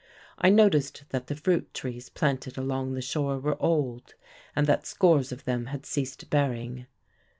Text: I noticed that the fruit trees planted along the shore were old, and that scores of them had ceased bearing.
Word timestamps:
I 0.39 0.49
noticed 0.49 1.03
that 1.09 1.27
the 1.27 1.35
fruit 1.35 1.75
trees 1.75 2.09
planted 2.09 2.57
along 2.57 2.93
the 2.95 3.03
shore 3.03 3.37
were 3.37 3.61
old, 3.61 4.15
and 4.55 4.65
that 4.65 4.87
scores 4.87 5.31
of 5.31 5.45
them 5.45 5.67
had 5.67 5.85
ceased 5.85 6.27
bearing. 6.31 6.87